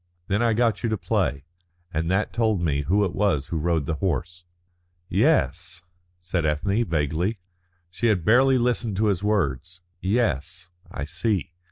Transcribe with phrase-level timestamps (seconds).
[0.29, 1.43] Then I got you to play,
[1.93, 4.45] and that told me who it was who rode the horse."
[5.07, 5.83] "Yes,"
[6.19, 7.37] said Ethne, vaguely.
[7.91, 9.81] She had barely listened to his words.
[9.99, 11.51] "Yes, I see."